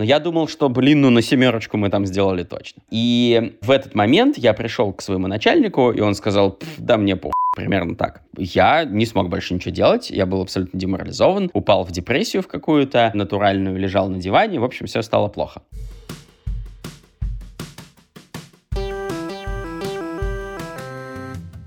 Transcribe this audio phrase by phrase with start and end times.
[0.00, 2.80] Но я думал, что, блин, ну на семерочку мы там сделали точно.
[2.90, 7.30] И в этот момент я пришел к своему начальнику, и он сказал, да мне по
[7.54, 8.22] Примерно так.
[8.38, 13.10] Я не смог больше ничего делать, я был абсолютно деморализован, упал в депрессию в какую-то
[13.12, 15.60] натуральную, лежал на диване, в общем, все стало плохо.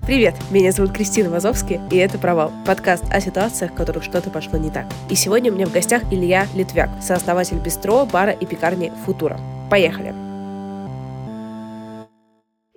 [0.06, 4.60] Привет, меня зовут Кристина Вазовский, и это «Провал»— подкаст о ситуациях, в которых что-то пошло
[4.60, 4.86] не так.
[5.10, 9.40] И сегодня у меня в гостях Илья Литвяк, сооснователь бистро, бара и пекарни «Футура».
[9.70, 10.33] Поехали!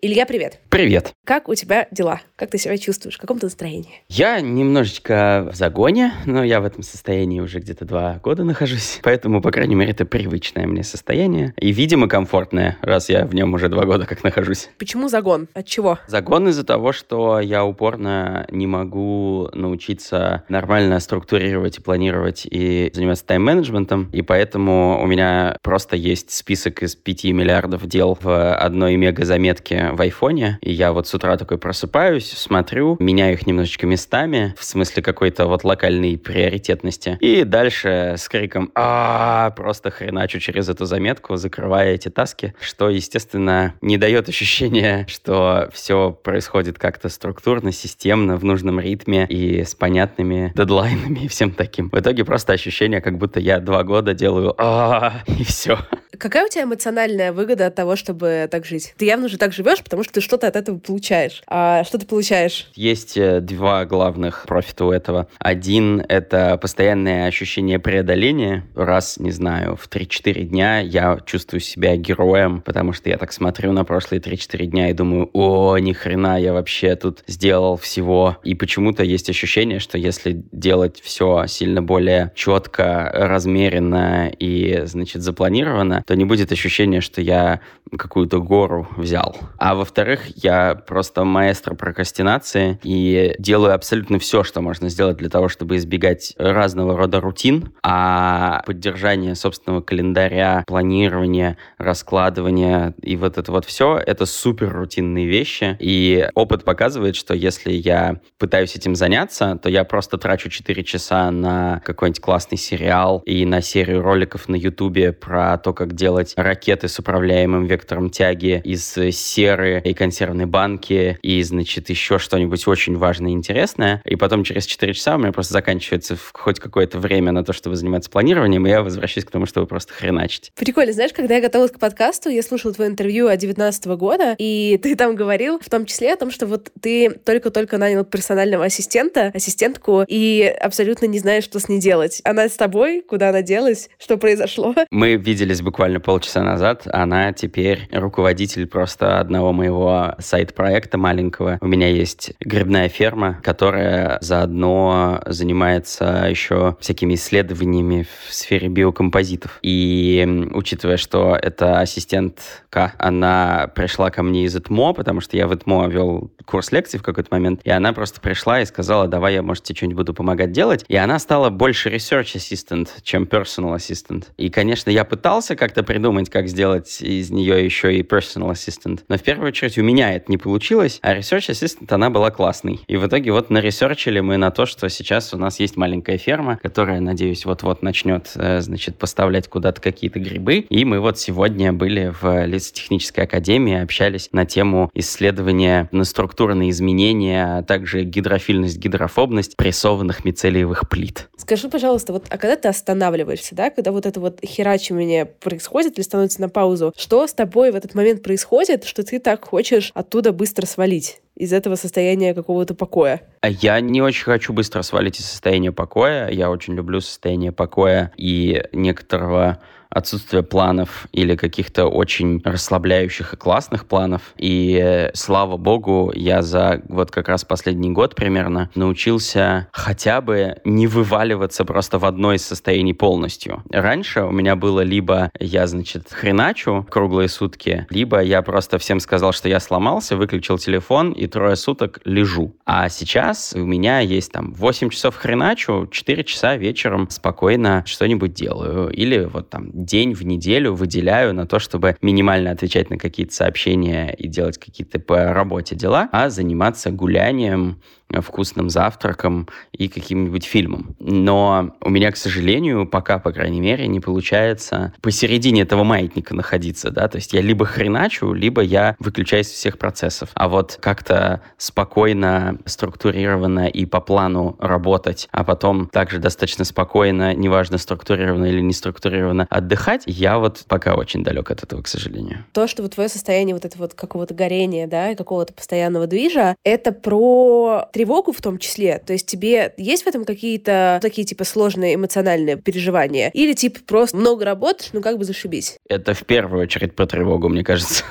[0.07, 0.61] Илья, привет.
[0.69, 1.15] Привет.
[1.25, 2.21] Как у тебя дела?
[2.37, 3.17] Как ты себя чувствуешь?
[3.17, 4.03] В каком то настроении?
[4.09, 9.01] Я немножечко в загоне, но я в этом состоянии уже где-то два года нахожусь.
[9.03, 11.55] Поэтому, по крайней мере, это привычное мне состояние.
[11.59, 14.71] И, видимо, комфортное, раз я в нем уже два года как нахожусь.
[14.79, 15.49] Почему загон?
[15.55, 15.99] От чего?
[16.07, 23.27] Загон из-за того, что я упорно не могу научиться нормально структурировать и планировать и заниматься
[23.27, 24.09] тайм-менеджментом.
[24.13, 30.01] И поэтому у меня просто есть список из пяти миллиардов дел в одной мега-заметке в
[30.01, 35.03] айфоне, и я вот с утра такой просыпаюсь, смотрю, меняю их немножечко местами, в смысле
[35.03, 41.95] какой-то вот локальной приоритетности, и дальше с криком а просто хреначу через эту заметку, закрывая
[41.95, 48.81] эти таски, что, естественно, не дает ощущения, что все происходит как-то структурно, системно, в нужном
[48.81, 51.91] ритме и с понятными дедлайнами и всем таким.
[51.91, 55.79] В итоге просто ощущение, как будто я два года делаю а и все.
[56.19, 58.95] Какая у тебя эмоциональная выгода от того, чтобы так жить?
[58.97, 61.43] Ты явно же так живешь, потому что ты что-то от этого получаешь.
[61.47, 62.69] А что ты получаешь?
[62.75, 65.29] Есть э, два главных профита у этого.
[65.39, 68.65] Один— это постоянное ощущение преодоления.
[68.75, 73.73] Раз, не знаю, в 3-4 дня я чувствую себя героем, потому что я так смотрю
[73.73, 78.39] на прошлые 3-4 дня и думаю, о, ни хрена, я вообще тут сделал всего.
[78.45, 86.03] И почему-то есть ощущение, что если делать все сильно более четко, размеренно и, значит, запланировано,
[86.07, 87.61] то не будет ощущения, что я
[87.97, 89.37] какую-то гору взял.
[89.59, 95.49] А во-вторых, я просто маэстро прокрастинации и делаю абсолютно все, что можно сделать для того,
[95.49, 103.65] чтобы избегать разного рода рутин, а поддержание собственного календаря, планирование, раскладывание и вот это вот
[103.65, 105.77] все, это супер рутинные вещи.
[105.79, 111.31] И опыт показывает, что если я пытаюсь этим заняться, то я просто трачу 4 часа
[111.31, 116.89] на какой-нибудь классный сериал и на серию роликов на Ютубе про то, как делать ракеты
[116.89, 117.76] с управляемым вектором
[118.11, 124.03] тяги из серы и консервной банки и, значит, еще что-нибудь очень важное и интересное.
[124.05, 127.77] И потом через 4 часа у меня просто заканчивается хоть какое-то время на то, чтобы
[127.77, 130.53] заниматься планированием, и я возвращаюсь к тому, чтобы просто хреначить.
[130.55, 130.93] Прикольно.
[130.93, 134.97] Знаешь, когда я готовилась к подкасту, я слушала твое интервью от 19 года, и ты
[134.97, 140.05] там говорил в том числе о том, что вот ты только-только нанял персонального ассистента, ассистентку,
[140.07, 142.21] и абсолютно не знаешь, что с ней делать.
[142.25, 143.03] Она с тобой?
[143.03, 143.89] Куда она делась?
[143.99, 144.75] Что произошло?
[144.91, 151.59] Мы виделись буквально полчаса назад, она теперь руководитель просто одного моего сайт-проекта маленького.
[151.61, 159.59] У меня есть грибная ферма, которая заодно занимается еще всякими исследованиями в сфере биокомпозитов.
[159.63, 165.55] И учитывая, что это ассистентка, она пришла ко мне из ЭТМО, потому что я в
[165.55, 169.43] ЭТМО вел курс лекций в какой-то момент, и она просто пришла и сказала, давай я,
[169.43, 170.85] может, тебе что-нибудь буду помогать делать.
[170.89, 174.25] И она стала больше research assistant, чем personal assistant.
[174.37, 179.01] И, конечно, я пытался как как-то придумать, как сделать из нее еще и personal assistant.
[179.09, 182.81] Но в первую очередь у меня это не получилось, а research assistant она была классной.
[182.87, 186.59] И в итоге вот наресерчили мы на то, что сейчас у нас есть маленькая ферма,
[186.63, 190.59] которая, надеюсь, вот-вот начнет, э, значит, поставлять куда-то какие-то грибы.
[190.69, 197.59] И мы вот сегодня были в лесотехнической академии, общались на тему исследования на структурные изменения,
[197.59, 201.29] а также гидрофильность, гидрофобность прессованных мицелиевых плит.
[201.37, 206.05] Скажи, пожалуйста, вот, а когда ты останавливаешься, да, когда вот это вот херачивание происходит или
[206.05, 210.33] становится на паузу, что с тобой в этот момент происходит, что ты так хочешь оттуда
[210.33, 211.21] быстро свалить?
[211.37, 213.23] из этого состояния какого-то покоя?
[213.43, 216.31] Я не очень хочу быстро свалить из состояния покоя.
[216.31, 219.61] Я очень люблю состояние покоя и некоторого
[219.97, 224.23] отсутствие планов или каких-то очень расслабляющих и классных планов.
[224.37, 230.57] И э, слава богу, я за вот как раз последний год примерно научился хотя бы
[230.65, 233.63] не вываливаться просто в одно из состояний полностью.
[233.71, 239.33] Раньше у меня было либо я, значит, хреначу круглые сутки, либо я просто всем сказал,
[239.33, 242.55] что я сломался, выключил телефон и трое суток лежу.
[242.67, 248.91] А сейчас у меня есть там 8 часов хреначу, 4 часа вечером спокойно что-нибудь делаю.
[248.91, 254.13] Или вот там день в неделю выделяю на то, чтобы минимально отвечать на какие-то сообщения
[254.13, 257.81] и делать какие-то по работе дела, а заниматься гулянием,
[258.21, 260.95] вкусным завтраком и каким-нибудь фильмом.
[261.01, 266.91] Но у меня, к сожалению, пока, по крайней мере, не получается посередине этого маятника находиться,
[266.91, 270.31] да, то есть я либо хреначу, либо я выключаюсь из всех процессов.
[270.35, 277.79] А вот как-то спокойно, структурированно и по плану работать, а потом также достаточно спокойно, неважно,
[277.79, 279.76] структурированно или не структурированно, отдыхать,
[280.07, 282.45] я вот пока очень далек от этого, к сожалению.
[282.53, 286.57] То, что вот твое состояние вот этого вот какого-то горения, да, и какого-то постоянного движа,
[286.65, 289.03] это про тревогу в том числе?
[289.05, 293.31] То есть тебе есть в этом какие-то такие типа сложные эмоциональные переживания?
[293.35, 295.79] Или типа просто много работаешь, ну как бы зашибись?
[295.89, 298.05] Это в первую очередь про тревогу, мне кажется.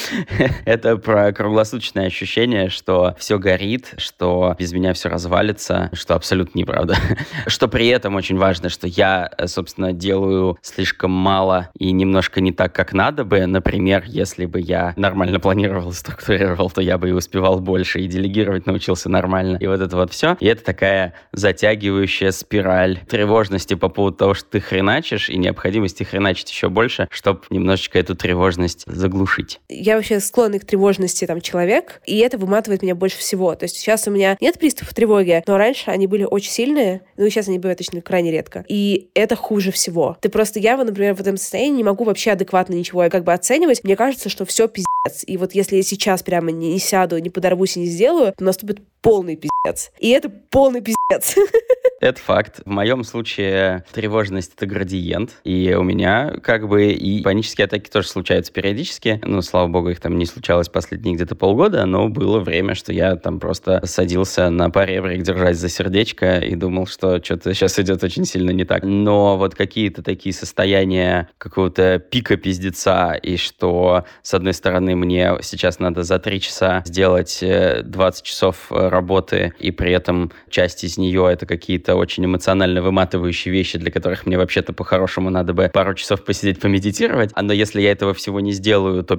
[0.64, 6.96] Это про круглосуточное ощущение, что все горит, что без меня все развалится, что абсолютно неправда.
[7.46, 12.74] Что при этом очень важно, что я, собственно, делаю слишком мало и немножко не так,
[12.74, 13.46] как надо бы.
[13.46, 18.66] Например, если бы я нормально планировал, структурировал, то я бы и успевал больше, и делегировать
[18.66, 20.36] научился на нормально, и вот это вот все.
[20.40, 26.50] И это такая затягивающая спираль тревожности по поводу того, что ты хреначишь, и необходимости хреначить
[26.50, 29.60] еще больше, чтобы немножечко эту тревожность заглушить.
[29.68, 33.54] Я вообще склонный к тревожности там человек, и это выматывает меня больше всего.
[33.54, 37.26] То есть сейчас у меня нет приступов тревоги, но раньше они были очень сильные, ну
[37.26, 38.64] и сейчас они бывают точно крайне редко.
[38.68, 40.16] И это хуже всего.
[40.20, 43.84] Ты просто, я, например, в этом состоянии не могу вообще адекватно ничего как бы оценивать.
[43.84, 44.86] Мне кажется, что все пиздец.
[45.26, 48.80] И вот если я сейчас прямо не, сяду, не подорвусь и не сделаю, то наступит
[49.00, 49.92] полный пиздец.
[49.98, 51.36] И это полный пиздец.
[52.00, 52.62] Это факт.
[52.64, 55.32] В моем случае тревожность— это градиент.
[55.44, 59.20] И у меня как бы и панические атаки тоже случаются периодически.
[59.22, 63.16] Ну, слава богу, их там не случалось последние где-то полгода, но было время, что я
[63.16, 68.24] там просто садился на поребрик, держась за сердечко и думал, что что-то сейчас идет очень
[68.24, 68.82] сильно не так.
[68.82, 75.78] Но вот какие-то такие состояния какого-то пика пиздеца, и что, с одной стороны, мне сейчас
[75.78, 80.98] надо за три часа сделать 20 э, часов э, работы, и при этом часть из
[80.98, 85.94] нее это какие-то очень эмоционально выматывающие вещи, для которых мне вообще-то по-хорошему надо бы пару
[85.94, 87.30] часов посидеть, помедитировать.
[87.34, 89.18] А но если я этого всего не сделаю, то.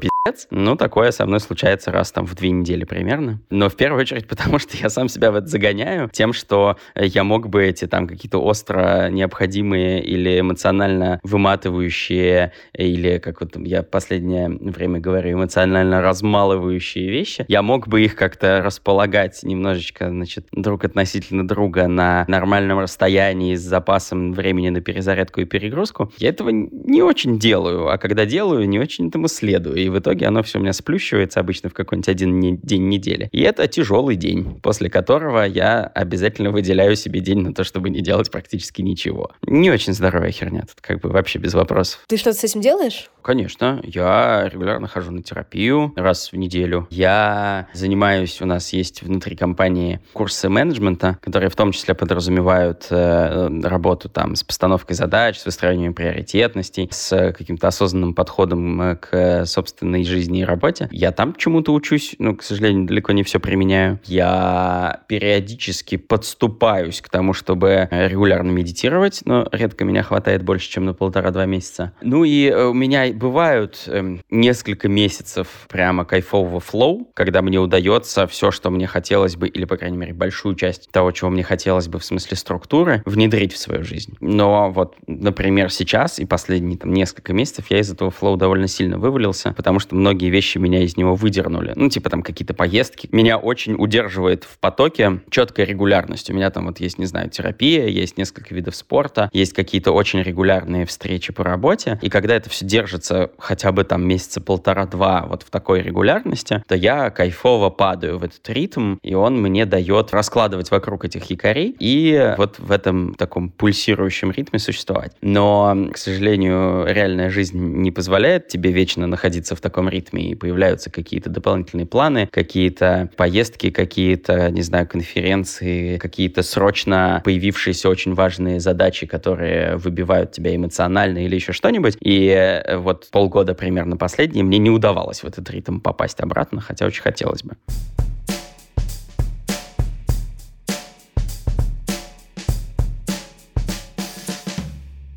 [0.51, 3.39] Ну, такое со мной случается раз там в две недели примерно.
[3.49, 7.23] Но в первую очередь потому, что я сам себя в это загоняю тем, что я
[7.23, 14.49] мог бы эти там какие-то остро необходимые или эмоционально выматывающие или, как вот я последнее
[14.49, 21.47] время говорю, эмоционально размалывающие вещи, я мог бы их как-то располагать немножечко, значит, друг относительно
[21.47, 27.39] друга на нормальном расстоянии с запасом времени на перезарядку и перегрузку, я этого не очень
[27.39, 29.77] делаю, а когда делаю, не очень этому следую.
[29.77, 33.29] И в итоге оно все у меня сплющивается обычно в какой-нибудь один не день недели.
[33.31, 38.01] И это тяжелый день, после которого я обязательно выделяю себе день на то, чтобы не
[38.01, 39.31] делать практически ничего.
[39.45, 42.01] Не очень здоровая херня, тут как бы вообще без вопросов.
[42.07, 43.09] Ты что-то с этим делаешь?
[43.21, 46.87] Конечно, я регулярно хожу на терапию раз в неделю.
[46.89, 53.49] Я занимаюсь, у нас есть внутри компании курсы менеджмента, которые в том числе подразумевают э,
[53.63, 60.00] работу там с постановкой задач, с выстраиванием приоритетностей, с каким-то осознанным подходом э, к собственной
[60.07, 60.87] жизни и работе.
[60.91, 63.99] Я там чему-то учусь, но, к сожалению, далеко не все применяю.
[64.05, 70.93] Я периодически подступаюсь к тому, чтобы регулярно медитировать, но редко меня хватает больше, чем на
[70.93, 71.93] полтора-два месяца.
[72.01, 78.27] Ну и э, у меня бывают э, несколько месяцев прямо кайфового флоу, когда мне удается
[78.27, 81.87] все, что мне хотелось бы, или, по крайней мере, большую часть того, чего мне хотелось
[81.87, 84.15] бы в смысле структуры, внедрить в свою жизнь.
[84.19, 88.97] Но вот, например, сейчас и последние там несколько месяцев я из этого флоу довольно сильно
[88.97, 91.73] вывалился, потому что многие вещи меня из него выдернули.
[91.75, 93.07] Ну, типа там какие-то поездки.
[93.11, 96.29] Меня очень удерживает в потоке четкая регулярность.
[96.29, 100.21] У меня там вот есть, не знаю, терапия, есть несколько видов спорта, есть какие-то очень
[100.21, 101.99] регулярные встречи по работе.
[102.01, 106.75] И когда это все держится хотя бы там месяца полтора-два вот в такой регулярности, то
[106.75, 112.33] я кайфово падаю в этот ритм, и он мне дает раскладывать вокруг этих якорей и
[112.37, 115.13] вот в этом таком пульсирующем ритме существовать.
[115.21, 120.89] Но, к сожалению, реальная жизнь не позволяет тебе вечно находиться в таком ритме, и появляются
[120.89, 129.05] какие-то дополнительные планы, какие-то поездки, какие-то, не знаю, конференции, какие-то срочно появившиеся очень важные задачи,
[129.05, 131.97] которые выбивают тебя эмоционально или еще что-нибудь.
[131.99, 136.85] И вот вот полгода примерно последние мне не удавалось в этот ритм попасть обратно, хотя
[136.85, 137.55] очень хотелось бы.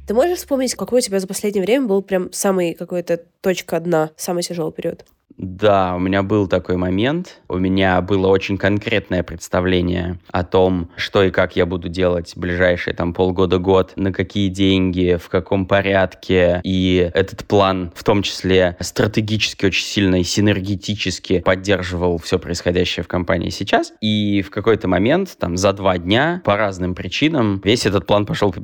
[0.06, 4.10] Ты можешь вспомнить, какой у тебя за последнее время был прям самый какой-то точка дна,
[4.16, 5.04] самый тяжелый период?
[5.36, 7.40] Да, у меня был такой момент.
[7.48, 12.94] У меня было очень конкретное представление о том, что и как я буду делать ближайшие
[12.94, 16.60] там полгода-год, на какие деньги, в каком порядке.
[16.62, 23.08] И этот план в том числе стратегически очень сильно и синергетически поддерживал все происходящее в
[23.08, 23.92] компании сейчас.
[24.00, 28.52] И в какой-то момент, там, за два дня, по разным причинам, весь этот план пошел
[28.52, 28.60] по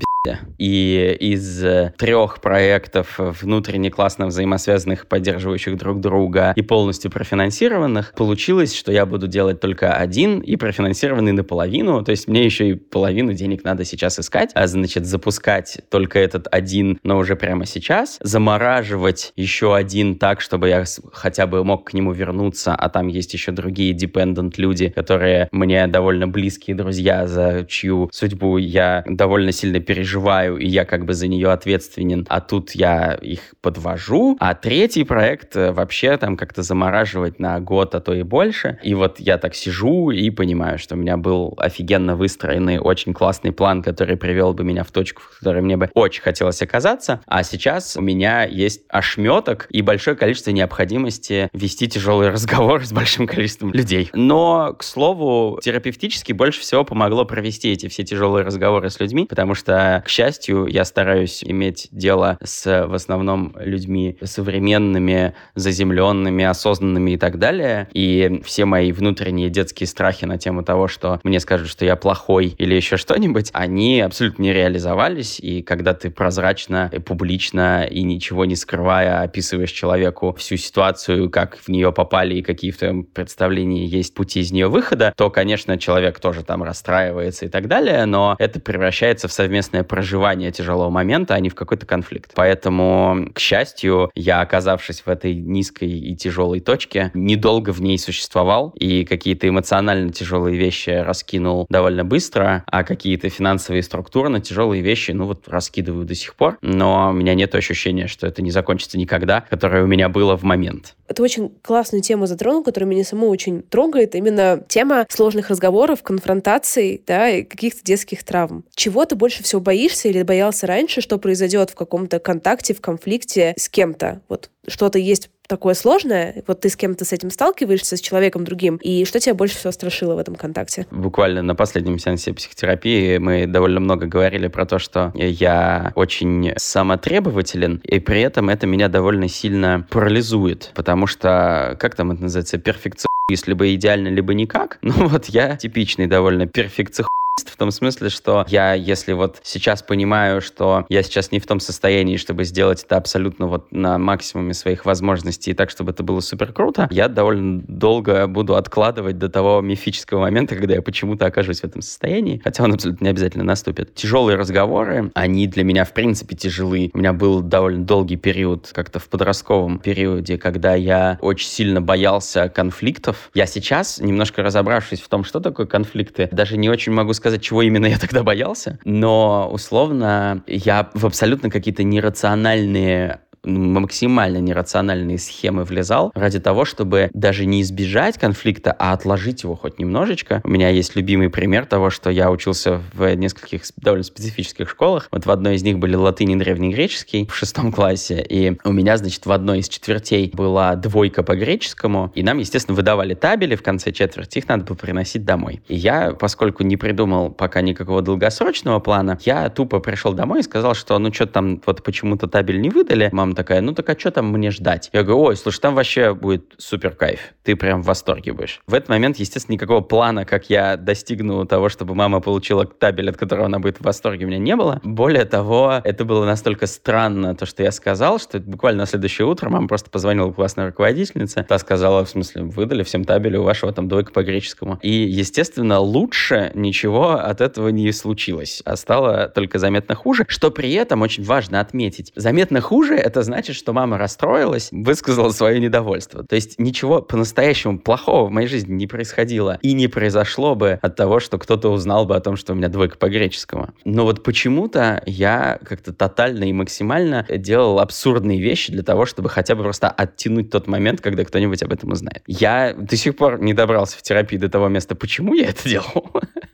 [0.59, 8.75] и из э, трех проектов внутренне классно взаимосвязанных, поддерживающих друг друга и полностью профинансированных, получилось,
[8.75, 12.05] что я буду делать только один и профинансированный наполовину.
[12.05, 16.49] То есть мне еще и половину денег надо сейчас искать, а значит запускать только этот
[16.51, 21.95] один, но уже прямо сейчас, замораживать еще один так, чтобы я хотя бы мог к
[21.95, 27.65] нему вернуться, а там есть еще другие dependent люди, которые мне довольно близкие друзья, за
[27.67, 32.41] чью судьбу я довольно сильно переживаю переживаю, и я как бы за нее ответственен, а
[32.41, 34.37] тут я их подвожу.
[34.41, 38.79] А третий проект э, вообще там как-то замораживать на год, а то и больше.
[38.83, 43.53] И вот я так сижу и понимаю, что у меня был офигенно выстроенный, очень классный
[43.53, 47.21] план, который привел бы меня в точку, в которой мне бы очень хотелось оказаться.
[47.27, 53.27] А сейчас у меня есть ошметок и большое количество необходимости вести тяжелые разговоры с большим
[53.27, 54.11] количеством людей.
[54.15, 59.55] Но, к слову, терапевтически больше всего помогло провести эти все тяжелые разговоры с людьми, потому
[59.55, 67.17] что к счастью, я стараюсь иметь дело с в основном людьми современными, заземленными, осознанными и
[67.17, 67.89] так далее.
[67.93, 72.55] И все мои внутренние детские страхи на тему того, что мне скажут, что я плохой
[72.59, 75.41] или еще что-нибудь, они абсолютно не реализовались.
[75.41, 81.57] И когда ты прозрачно, и публично и ничего не скрывая описываешь человеку всю ситуацию, как
[81.57, 85.79] в нее попали и какие в твоем представлении есть пути из нее выхода, то, конечно,
[85.79, 91.35] человек тоже там расстраивается и так далее, но это превращается в совместное проживания тяжелого момента,
[91.35, 92.31] а не в какой-то конфликт.
[92.37, 98.73] Поэтому, к счастью, я, оказавшись в этой низкой и тяжелой точке, недолго в ней существовал,
[98.79, 105.27] и какие-то эмоционально тяжелые вещи раскинул довольно быстро, а какие-то финансовые структурно тяжелые вещи, ну
[105.27, 109.41] вот, раскидываю до сих пор, но у меня нет ощущения, что это не закончится никогда,
[109.51, 110.95] которое у меня было в момент.
[111.09, 114.15] Это очень классную тему затронул, которая меня саму очень трогает.
[114.15, 118.65] Именно тема сложных разговоров, конфронтаций, да, и каких-то детских травм.
[118.77, 123.55] Чего ты больше всего боишься или боялся раньше, что произойдет в каком-то контакте, в конфликте
[123.57, 124.21] с кем-то?
[124.29, 128.77] Вот что-то есть такое сложное, вот ты с кем-то с этим сталкиваешься, с человеком другим,
[128.77, 130.87] и что тебя больше всего страшило в этом контакте?
[130.93, 137.81] Буквально на последнем сеансе психотерапии мы довольно много говорили про то, что я очень самотребователен,
[137.83, 143.11] и при этом это меня довольно сильно парализует, потому что, как там это называется, перфекционизм,
[143.47, 144.79] либо идеально, либо никак.
[144.91, 147.09] Ну вот я типичный довольно перфекционист
[147.49, 151.61] в том смысле, что я, если вот сейчас понимаю, что я сейчас не в том
[151.61, 156.53] состоянии, чтобы сделать это абсолютно вот на максимуме своих возможностей, так, чтобы это было супер
[156.53, 161.65] круто, я довольно долго буду откладывать до того мифического момента, когда я почему-то окажусь в
[161.65, 163.95] этом состоянии, хотя он абсолютно не обязательно наступит.
[163.95, 166.91] Тяжелые разговоры, они для меня в принципе тяжелы.
[166.93, 172.49] У меня был довольно долгий период, как-то в подростковом периоде, когда я очень сильно боялся
[172.49, 173.31] конфликтов.
[173.35, 177.43] Я сейчас, немножко разобравшись в том, что такое конфликты, даже не очень могу сказать, сказать,
[177.43, 185.65] чего именно я тогда боялся, но условно я в абсолютно какие-то нерациональные максимально нерациональные схемы
[185.65, 190.41] влезал ради того, чтобы даже не избежать конфликта, а отложить его хоть немножечко.
[190.45, 195.09] У меня есть любимый пример того, что я учился в нескольких довольно специфических школах.
[195.11, 198.97] Вот в одной из них были латынь и древнегреческий в шестом классе, и у меня,
[198.97, 203.63] значит, в одной из четвертей была двойка по греческому, и нам, естественно, выдавали табели в
[203.63, 205.63] конце четверти, их надо было приносить домой.
[205.69, 210.75] И я, поскольку не придумал пока никакого долгосрочного плана, я тупо пришел домой и сказал,
[210.75, 213.09] что ну что там вот почему-то табель не выдали.
[213.13, 214.91] Мама мама такая, ну так а что там мне ждать?
[214.93, 217.21] Я говорю, ой, слушай, там вообще будет супер кайф.
[217.45, 218.61] Ты прям в восторге будешь.
[218.67, 223.17] В этот момент, естественно, никакого плана, как я достигну того, чтобы мама получила табель, от
[223.17, 224.81] которого она будет в восторге, у меня не было.
[224.83, 229.49] Более того, это было настолько странно, то, что я сказал, что буквально на следующее утро
[229.49, 231.45] мама просто позвонила классной руководительнице.
[231.49, 234.79] Та сказала, в смысле, выдали всем табели у вашего там двойка по греческому.
[234.83, 240.73] И, естественно, лучше ничего от этого не случилось, а стало только заметно хуже, что при
[240.73, 242.13] этом очень важно отметить.
[242.17, 246.25] Заметно хуже— это это значит, что мама расстроилась, высказала свое недовольство.
[246.25, 250.97] То есть ничего по-настоящему плохого в моей жизни не происходило и не произошло бы от
[250.97, 253.75] того, что кто-то узнал бы о том, что у меня двойка по греческому.
[253.85, 259.55] Но вот почему-то я как-то тотально и максимально делал абсурдные вещи для того, чтобы хотя
[259.55, 262.23] бы просто оттянуть тот момент, когда кто-нибудь об этом узнает.
[262.27, 266.11] Я до сих пор не добрался в терапии до того места, почему я это делал.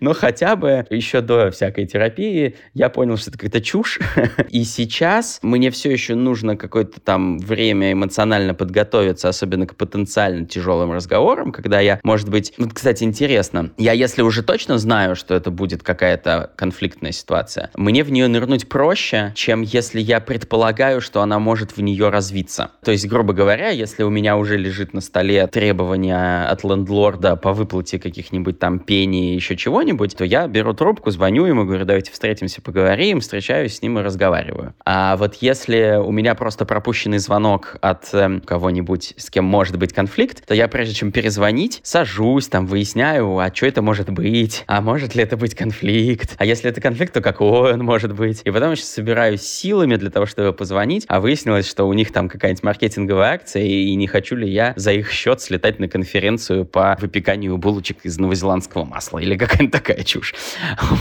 [0.06, 3.98] Но хотя бы еще до всякой терапии я понял, что это какая-то чушь.
[4.50, 10.92] И сейчас мне все еще нужно какое-то там время эмоционально подготовиться, особенно к потенциально тяжелым
[10.92, 12.52] разговорам, когда я, может быть...
[12.56, 13.72] Вот, кстати, интересно.
[13.78, 18.68] Я, если уже точно знаю, что это будет какая-то конфликтная ситуация, мне в нее нырнуть
[18.68, 22.70] проще, чем если я предполагаю, что она может в нее развиться.
[22.84, 27.52] То есть, грубо говоря, если у меня уже лежит на столе требования от лендлорда по
[27.52, 32.60] выплате каких-нибудь там пений, еще чего-нибудь, то я беру трубку, звоню ему, говорю, давайте встретимся,
[32.62, 34.74] поговорим, встречаюсь с ним и разговариваю.
[34.84, 39.92] А вот если у меня просто пропущенный звонок от э, кого-нибудь, с кем может быть
[39.92, 44.80] конфликт, то я прежде чем перезвонить, сажусь, там, выясняю, а что это может быть, а
[44.80, 48.42] может ли это быть конфликт, а если это конфликт, то какой он может быть.
[48.44, 52.28] И потом еще собираюсь силами для того, чтобы позвонить, а выяснилось, что у них там
[52.28, 56.96] какая-нибудь маркетинговая акция, и не хочу ли я за их счет слетать на конференцию по
[57.00, 60.34] выпеканию булочек из новозеландского масла или какая-нибудь такая чушь.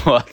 [0.05, 0.25] Вот.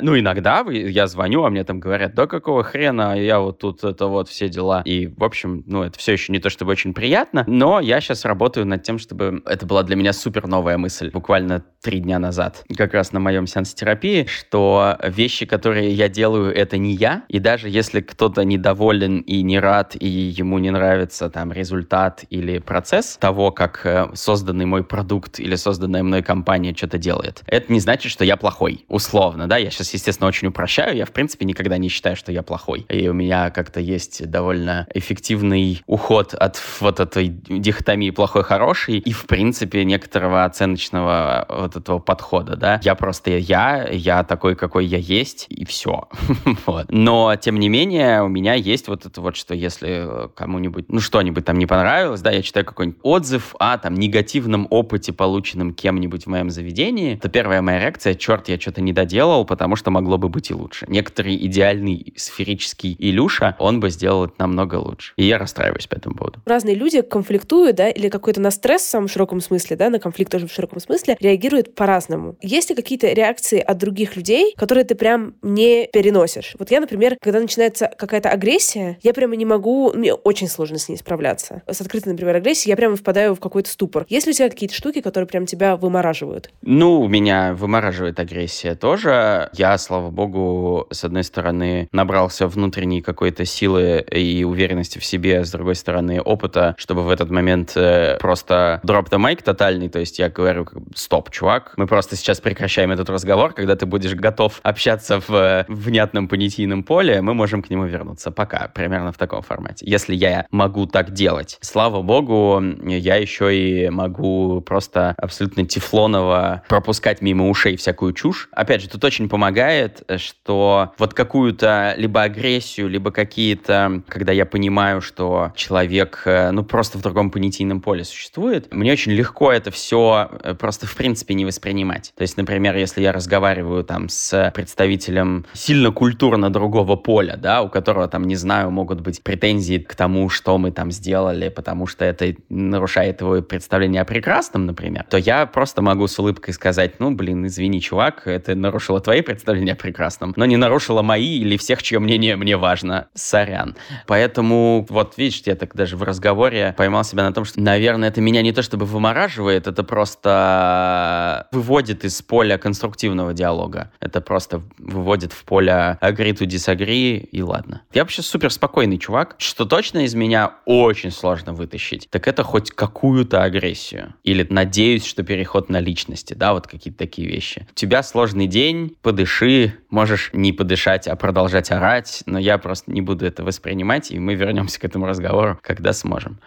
[0.00, 4.06] Ну, иногда я звоню, а мне там говорят, да какого хрена, я вот тут это
[4.06, 4.82] вот все дела.
[4.84, 8.24] И, в общем, ну, это все еще не то чтобы очень приятно, но я сейчас
[8.24, 11.10] работаю над тем, чтобы это была для меня супер новая мысль.
[11.10, 16.54] Буквально три дня назад, как раз на моем сеансе терапии, что вещи, которые я делаю,
[16.54, 17.22] это не я.
[17.28, 22.58] И даже если кто-то недоволен и не рад, и ему не нравится там результат или
[22.58, 27.80] процесс того, как э, созданный мой продукт или созданная мной компания что-то делает, это не
[27.80, 28.84] значит, что я плохой.
[28.88, 30.96] Условно, да, я сейчас, естественно, очень упрощаю.
[30.96, 32.86] Я, в принципе, никогда не считаю, что я плохой.
[32.88, 39.26] И у меня как-то есть довольно эффективный уход от вот этой дихотомии плохой-хороший и, в
[39.26, 42.80] принципе, некоторого оценочного вот этого подхода, да.
[42.82, 46.08] Я просто я, я такой, какой я есть, и все.
[46.66, 46.86] вот.
[46.88, 51.44] Но, тем не менее, у меня есть вот это вот, что если кому-нибудь, ну, что-нибудь
[51.44, 56.26] там не понравилось, да, я читаю какой-нибудь отзыв о там негативном опыте, полученном кем-нибудь в
[56.28, 60.28] моем заведении, то первая моя реакция, черт, я что-то не доделал, потому что могло бы
[60.28, 60.86] быть и лучше.
[60.88, 65.12] Некоторый идеальный сферический Илюша, он бы сделал это намного лучше.
[65.16, 66.40] И я расстраиваюсь по этому поводу.
[66.44, 70.32] Разные люди конфликтуют, да, или какой-то на стресс в самом широком смысле, да, на конфликт
[70.32, 72.36] тоже в широком смысле, реагируют по-разному.
[72.40, 76.54] Есть ли какие-то реакции от других людей, которые ты прям не переносишь?
[76.58, 80.88] Вот я, например, когда начинается какая-то агрессия, я прямо не могу, мне очень сложно с
[80.88, 81.62] ней справляться.
[81.66, 84.06] С открытой, например, агрессией я прямо впадаю в какой-то ступор.
[84.08, 86.50] Есть ли у тебя какие-то штуки, которые прям тебя вымораживают?
[86.62, 89.50] Ну, меня вымораживает агрессия тоже.
[89.54, 95.50] Я, слава богу, с одной стороны, набрался внутренней какой-то силы и уверенности в себе, с
[95.50, 100.18] другой стороны, опыта, чтобы в этот момент э, просто drop the mic тотальный, то есть
[100.18, 105.20] я говорю, стоп, чувак, мы просто сейчас прекращаем этот разговор, когда ты будешь готов общаться
[105.20, 108.30] в э, внятном понятийном поле, мы можем к нему вернуться.
[108.30, 109.84] Пока, примерно в таком формате.
[109.88, 111.58] Если я могу так делать.
[111.60, 118.48] Слава богу, я еще и могу просто абсолютно тефлоново пропускать мимо ушей всякую чушь.
[118.52, 125.00] Опять же, тут очень помогает, что вот какую-то либо агрессию, либо какие-то, когда я понимаю,
[125.00, 130.30] что человек, э, ну, просто в другом понятийном поле существует, мне очень легко это все
[130.42, 132.12] э, просто в принципе не воспринимать.
[132.16, 137.68] То есть, например, если я разговариваю там с представителем сильно культурно другого поля, да, у
[137.68, 142.04] которого там, не знаю, могут быть претензии к тому, что мы там сделали, потому что
[142.04, 147.10] это нарушает его представление о прекрасном, например, то я просто могу с улыбкой сказать, ну,
[147.10, 151.82] блин, извини, чувак, это нарушило твои представления о прекрасном, но не нарушило мои или всех,
[151.82, 153.08] чье мнение мне важно.
[153.14, 153.76] Сорян.
[154.06, 158.20] Поэтому, вот, видишь, я так даже в разговоре поймал себя на том, что, наверное, это
[158.20, 163.90] меня не то чтобы вымораживает, это просто выводит из поля конструктивного диалога.
[164.00, 167.82] Это просто выводит в поле agree to disagree, и ладно.
[167.92, 169.36] Я вообще супер спокойный чувак.
[169.38, 174.14] Что точно из меня очень сложно вытащить, так это хоть какую-то агрессию.
[174.24, 177.66] Или надеюсь, что переход на личности, да, вот какие-то такие вещи.
[177.70, 183.00] У тебя сложный день, подыши, можешь не подышать, а продолжать орать, но я просто не
[183.02, 186.38] буду это воспринимать, и мы вернемся к этому разговору, когда сможем.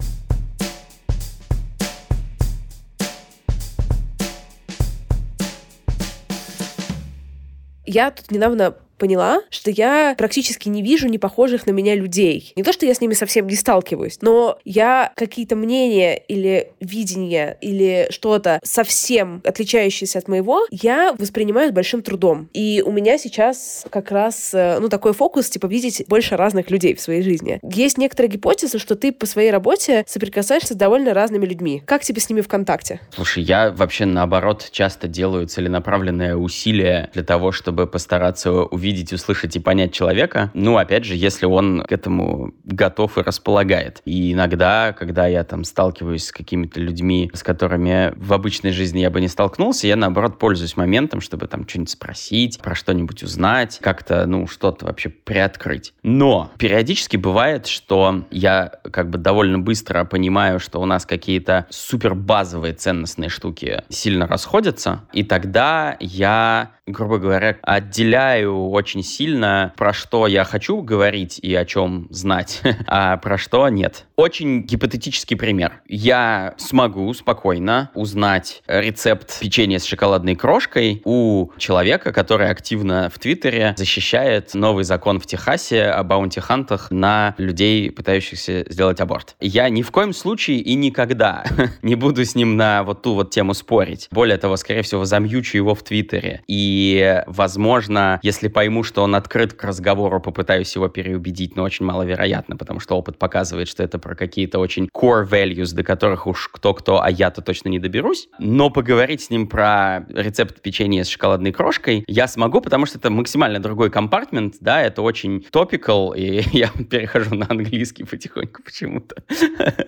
[7.85, 12.53] Я тут недавно поняла, что я практически не вижу не похожих на меня людей.
[12.55, 17.57] Не то, что я с ними совсем не сталкиваюсь, но я какие-то мнения или видения
[17.61, 22.47] или что-то совсем отличающееся от моего, я воспринимаю с большим трудом.
[22.53, 26.93] И у меня сейчас как раз, э, ну, такой фокус, типа, видеть больше разных людей
[26.93, 27.59] в своей жизни.
[27.63, 31.81] Есть некоторая гипотеза, что ты по своей работе соприкасаешься с довольно разными людьми.
[31.87, 32.99] Как тебе с ними в контакте?
[33.15, 39.55] Слушай, я вообще, наоборот, часто делаю целенаправленное усилие для того, чтобы постараться увидеть увидеть, услышать
[39.55, 40.51] и понять человека.
[40.53, 44.01] Ну, опять же, если он к этому готов и располагает.
[44.05, 49.09] И иногда, когда я там сталкиваюсь с какими-то людьми, с которыми в обычной жизни я
[49.09, 54.25] бы не столкнулся, я, наоборот, пользуюсь моментом, чтобы там что-нибудь спросить, про что-нибудь узнать, как-то,
[54.25, 55.93] ну, что-то вообще приоткрыть.
[56.03, 62.13] Но периодически бывает, что я как бы довольно быстро понимаю, что у нас какие-то супер
[62.13, 70.27] базовые ценностные штуки сильно расходятся, и тогда я грубо говоря, отделяю очень сильно, про что
[70.27, 74.05] я хочу говорить и о чем знать, а про что нет.
[74.15, 75.81] Очень гипотетический пример.
[75.87, 83.75] Я смогу спокойно узнать рецепт печенья с шоколадной крошкой у человека, который активно в Твиттере
[83.77, 89.35] защищает новый закон в Техасе о баунти-хантах на людей, пытающихся сделать аборт.
[89.39, 91.43] Я ни в коем случае и никогда
[91.81, 94.07] не буду с ним на вот ту вот тему спорить.
[94.11, 96.41] Более того, скорее всего, замьючу его в Твиттере.
[96.47, 96.80] И
[97.27, 102.79] возможно, если пойму, что он открыт к разговору, попытаюсь его переубедить, но очень маловероятно, потому
[102.79, 107.09] что опыт показывает, что это про какие-то очень core values, до которых уж кто-кто, а
[107.09, 108.27] я-то точно не доберусь.
[108.39, 113.09] Но поговорить с ним про рецепт печенья с шоколадной крошкой я смогу, потому что это
[113.09, 119.15] максимально другой компартмент, да, это очень topical, и я перехожу на английский потихоньку почему-то.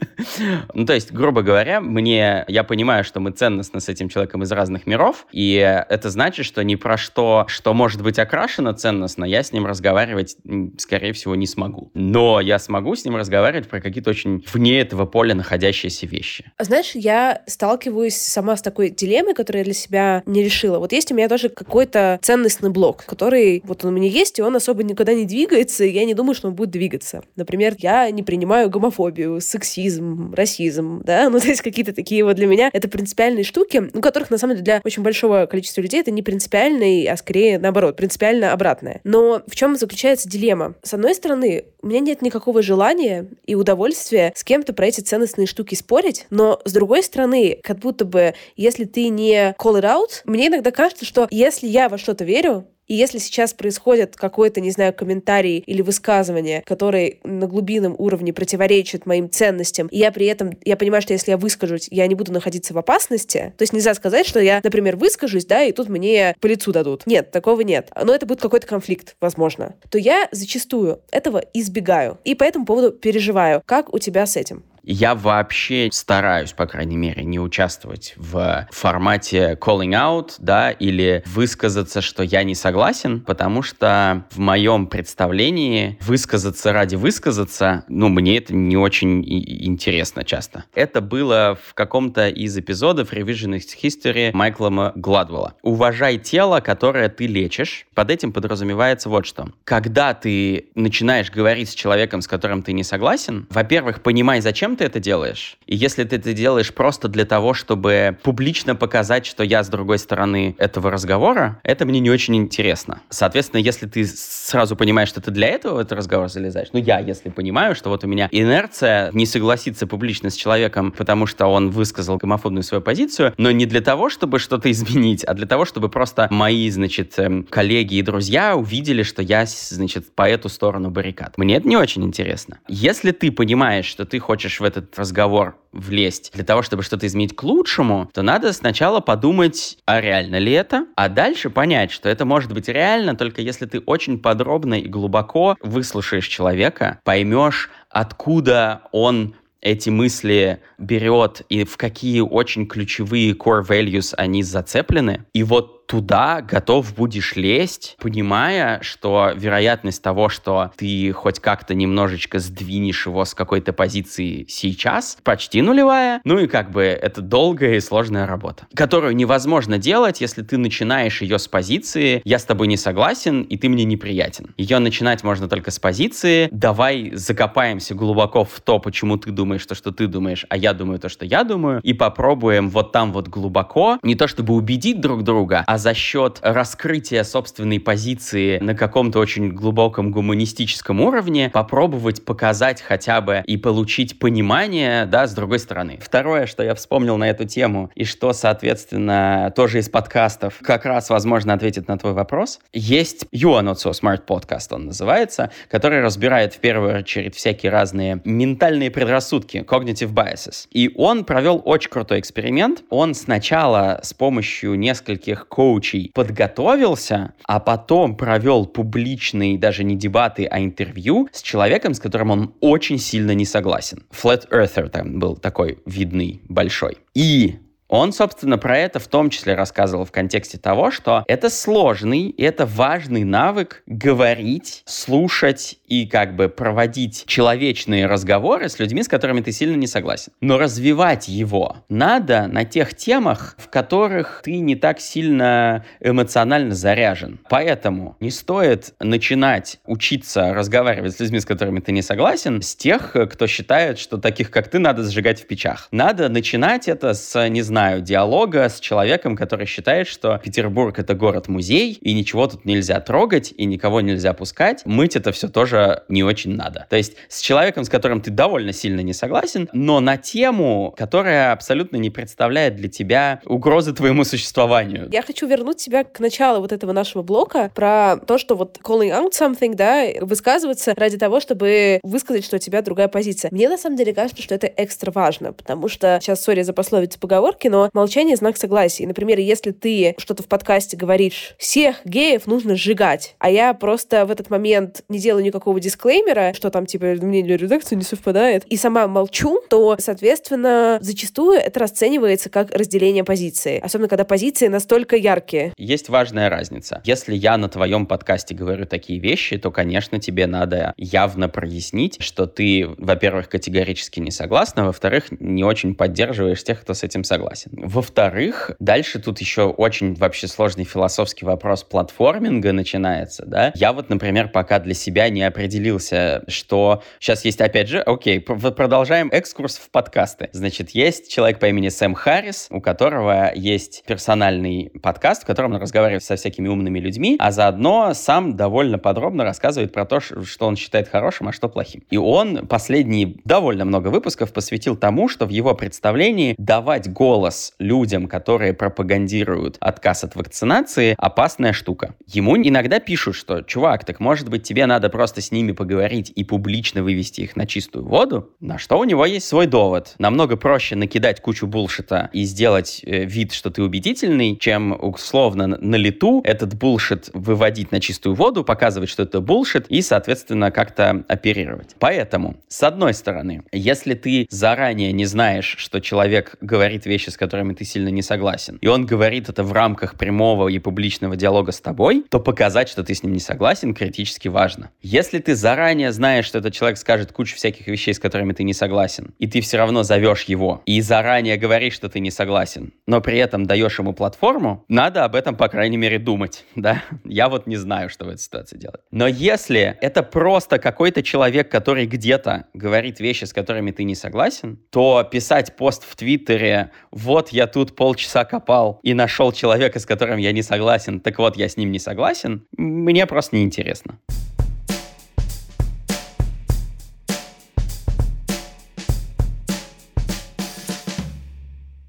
[0.73, 4.51] Ну, то есть, грубо говоря, мне, я понимаю, что мы ценностно с этим человеком из
[4.51, 5.55] разных миров, и
[5.89, 10.37] это значит, что не про что, что может быть окрашено ценностно, я с ним разговаривать,
[10.77, 11.91] скорее всего, не смогу.
[11.93, 16.51] Но я смогу с ним разговаривать про какие-то очень вне этого поля находящиеся вещи.
[16.59, 20.79] Знаешь, я сталкиваюсь сама с такой дилеммой, которую я для себя не решила.
[20.79, 24.41] Вот есть у меня тоже какой-то ценностный блок, который вот он у меня есть, и
[24.41, 27.23] он особо никуда не двигается, и я не думаю, что он будет двигаться.
[27.35, 32.47] Например, я не принимаю гомофобию, сексизм, расизм, да, ну то есть какие-то такие вот для
[32.47, 36.11] меня это принципиальные штуки, у которых на самом деле для очень большого количества людей это
[36.11, 39.01] не принципиально принципиальной, а скорее наоборот, принципиально обратное.
[39.03, 40.75] Но в чем заключается дилемма?
[40.81, 45.47] С одной стороны, у меня нет никакого желания и удовольствия с кем-то про эти ценностные
[45.47, 50.21] штуки спорить, но с другой стороны, как будто бы, если ты не call it out,
[50.25, 54.71] мне иногда кажется, что если я во что-то верю, и если сейчас происходит какой-то, не
[54.71, 60.57] знаю, комментарий или высказывание, который на глубинном уровне противоречит моим ценностям, и я при этом,
[60.63, 63.93] я понимаю, что если я выскажусь, я не буду находиться в опасности, то есть нельзя
[63.93, 67.05] сказать, что я, например, выскажусь, да, и тут мне по лицу дадут.
[67.05, 67.89] Нет, такого нет.
[68.01, 69.75] Но это будет какой-то конфликт, возможно.
[69.89, 72.17] То я зачастую этого избегаю.
[72.23, 73.61] И по этому поводу переживаю.
[73.65, 74.63] Как у тебя с этим?
[74.83, 82.01] Я вообще стараюсь, по крайней мере, не участвовать в формате calling out, да, или высказаться,
[82.01, 88.53] что я не согласен, потому что в моем представлении высказаться ради высказаться, ну, мне это
[88.53, 90.65] не очень интересно часто.
[90.75, 95.53] Это было в каком-то из эпизодов Revisionist History Майкла Гладвелла.
[95.61, 97.87] Уважай тело, которое ты лечишь.
[97.93, 99.47] Под этим подразумевается вот что.
[99.63, 104.85] Когда ты начинаешь говорить с человеком, с которым ты не согласен, во-первых, понимай, зачем ты
[104.85, 105.57] это делаешь.
[105.65, 109.99] И если ты это делаешь просто для того, чтобы публично показать, что я с другой
[109.99, 113.01] стороны этого разговора, это мне не очень интересно.
[113.09, 116.99] Соответственно, если ты сразу понимаешь, что ты для этого в этот разговор залезаешь, ну я,
[116.99, 121.69] если понимаю, что вот у меня инерция не согласиться публично с человеком, потому что он
[121.69, 125.89] высказал гомофобную свою позицию, но не для того, чтобы что-то изменить, а для того, чтобы
[125.89, 131.37] просто мои, значит, эм, коллеги и друзья увидели, что я, значит, по эту сторону баррикад.
[131.37, 132.59] Мне это не очень интересно.
[132.67, 137.35] Если ты понимаешь, что ты хочешь в этот разговор влезть для того, чтобы что-то изменить
[137.35, 142.25] к лучшему, то надо сначала подумать, а реально ли это, а дальше понять, что это
[142.25, 149.35] может быть реально только если ты очень подробно и глубоко выслушаешь человека, поймешь, откуда он
[149.63, 155.25] эти мысли берет и в какие очень ключевые core values они зацеплены.
[155.33, 162.39] И вот туда готов будешь лезть, понимая, что вероятность того, что ты хоть как-то немножечко
[162.39, 166.21] сдвинешь его с какой-то позиции сейчас, почти нулевая.
[166.23, 171.21] Ну и как бы это долгая и сложная работа, которую невозможно делать, если ты начинаешь
[171.21, 174.53] ее с позиции «я с тобой не согласен, и ты мне неприятен».
[174.57, 179.75] Ее начинать можно только с позиции «давай закопаемся глубоко в то, почему ты думаешь то,
[179.75, 183.27] что ты думаешь, а я думаю то, что я думаю, и попробуем вот там вот
[183.27, 189.19] глубоко, не то чтобы убедить друг друга, а за счет раскрытия собственной позиции на каком-то
[189.19, 195.99] очень глубоком гуманистическом уровне попробовать показать хотя бы и получить понимание, да, с другой стороны.
[196.01, 201.09] Второе, что я вспомнил на эту тему, и что, соответственно, тоже из подкастов как раз,
[201.09, 206.53] возможно, ответит на твой вопрос, есть You Are Not Smart подкаст, он называется, который разбирает
[206.53, 210.67] в первую очередь всякие разные ментальные предрассудки, cognitive biases.
[210.71, 212.83] И он провел очень крутой эксперимент.
[212.89, 220.59] Он сначала с помощью нескольких коучей подготовился, а потом провел публичные даже не дебаты, а
[220.59, 224.03] интервью с человеком, с которым он очень сильно не согласен.
[224.11, 226.97] Flat Earther там был такой видный, большой.
[227.13, 227.59] И
[227.93, 232.41] он, собственно, про это в том числе рассказывал в контексте того, что это сложный и
[232.41, 239.41] это важный навык говорить, слушать и как бы проводить человечные разговоры с людьми, с которыми
[239.41, 240.31] ты сильно не согласен.
[240.41, 247.41] Но развивать его надо на тех темах, в которых ты не так сильно эмоционально заряжен.
[247.47, 253.15] Поэтому не стоит начинать учиться разговаривать с людьми, с которыми ты не согласен, с тех,
[253.31, 255.89] кто считает, что таких, как ты, надо сжигать в печах.
[255.91, 261.15] Надо начинать это с, не знаю, знаю, диалога с человеком, который считает, что Петербург это
[261.15, 264.85] город-музей, и ничего тут нельзя трогать, и никого нельзя пускать.
[264.85, 266.87] Мыть это все тоже не очень надо.
[266.89, 271.51] То есть с человеком, с которым ты довольно сильно не согласен, но на тему, которая
[271.51, 275.09] абсолютно не представляет для тебя угрозы твоему существованию.
[275.11, 279.11] Я хочу вернуть тебя к началу вот этого нашего блока про то, что вот calling
[279.11, 283.49] out something, да, высказываться ради того, чтобы высказать, что у тебя другая позиция.
[283.51, 287.19] Мне на самом деле кажется, что это экстра важно, потому что сейчас, сори за пословицу
[287.19, 289.07] поговорки, но молчание— знак согласия.
[289.07, 294.31] Например, если ты что-то в подкасте говоришь, всех геев нужно сжигать, а я просто в
[294.31, 299.07] этот момент не делаю никакого дисклеймера, что там, типа, мнение редакции не совпадает, и сама
[299.07, 303.79] молчу, то, соответственно, зачастую это расценивается как разделение позиции.
[303.79, 305.73] Особенно, когда позиции настолько яркие.
[305.75, 307.01] Есть важная разница.
[307.05, 312.45] Если я на твоем подкасте говорю такие вещи, то, конечно, тебе надо явно прояснить, что
[312.45, 317.89] ты, во-первых, категорически не согласна, во-вторых, не очень поддерживаешь тех, кто с этим согласен согласен.
[317.89, 323.71] Во-вторых, дальше тут еще очень вообще сложный философский вопрос платформинга начинается, да.
[323.75, 329.29] Я вот, например, пока для себя не определился, что сейчас есть, опять же, окей, продолжаем
[329.31, 330.49] экскурс в подкасты.
[330.51, 335.81] Значит, есть человек по имени Сэм Харрис, у которого есть персональный подкаст, в котором он
[335.81, 340.75] разговаривает со всякими умными людьми, а заодно сам довольно подробно рассказывает про то, что он
[340.75, 342.03] считает хорошим, а что плохим.
[342.09, 347.73] И он последние довольно много выпусков посвятил тому, что в его представлении давать голос голос
[347.77, 352.15] людям, которые пропагандируют отказ от вакцинации, опасная штука.
[352.25, 356.45] Ему иногда пишут, что, чувак, так может быть тебе надо просто с ними поговорить и
[356.45, 358.49] публично вывести их на чистую воду?
[358.61, 360.15] На что у него есть свой довод.
[360.19, 365.95] Намного проще накидать кучу булшита и сделать э, вид, что ты убедительный, чем условно на
[365.97, 371.97] лету этот булшит выводить на чистую воду, показывать, что это булшит, и, соответственно, как-то оперировать.
[371.99, 377.73] Поэтому, с одной стороны, если ты заранее не знаешь, что человек говорит вещи, с которыми
[377.73, 381.79] ты сильно не согласен, и он говорит это в рамках прямого и публичного диалога с
[381.81, 384.91] тобой, то показать, что ты с ним не согласен, критически важно.
[385.01, 388.73] Если ты заранее знаешь, что этот человек скажет кучу всяких вещей, с которыми ты не
[388.73, 393.21] согласен, и ты все равно зовешь его, и заранее говоришь, что ты не согласен, но
[393.21, 397.03] при этом даешь ему платформу, надо об этом, по крайней мере, думать, да?
[397.23, 399.01] Я вот не знаю, что в этой ситуации делать.
[399.11, 404.79] Но если это просто какой-то человек, который где-то говорит вещи, с которыми ты не согласен,
[404.89, 406.91] то писать пост в Твиттере
[407.23, 411.55] вот я тут полчаса копал и нашел человека, с которым я не согласен, так вот
[411.55, 414.19] я с ним не согласен, мне просто неинтересно.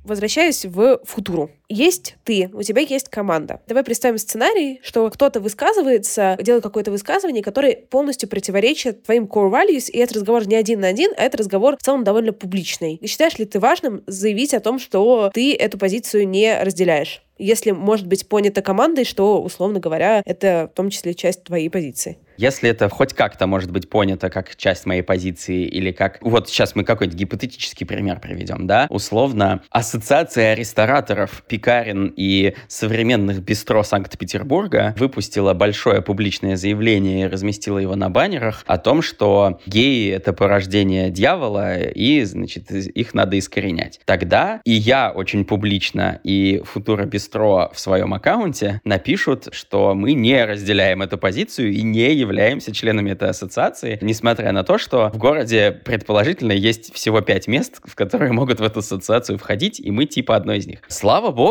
[0.02, 1.50] Возвращаюсь в футуру.
[1.68, 3.60] Есть ты, у тебя есть команда.
[3.66, 9.90] Давай представим сценарий, что кто-то высказывается, делает какое-то высказывание, которое полностью противоречит твоим core values,
[9.90, 12.96] и этот разговор не один на один, а это разговор в целом довольно публичный.
[12.96, 17.22] И считаешь ли ты важным заявить о том, что ты эту позицию не разделяешь?
[17.38, 22.18] если может быть понято командой, что, условно говоря, это в том числе часть твоей позиции.
[22.36, 26.18] Если это хоть как-то может быть понято как часть моей позиции или как...
[26.20, 28.88] Вот сейчас мы какой-то гипотетический пример приведем, да?
[28.90, 37.96] Условно, Ассоциация рестораторов, пекарен и современных бистро Санкт-Петербурга выпустила большое публичное заявление и разместила его
[37.96, 44.00] на баннерах о том, что геи— это порождение дьявола, и, значит, их надо искоренять.
[44.04, 50.44] Тогда и я очень публично, и Футура Бистро в своем аккаунте напишут, что мы не
[50.44, 55.72] разделяем эту позицию и не являемся членами этой ассоциации, несмотря на то, что в городе
[55.72, 60.36] предположительно есть всего пять мест, в которые могут в эту ассоциацию входить, и мы типа
[60.36, 60.80] одно из них.
[60.88, 61.43] Слава богу,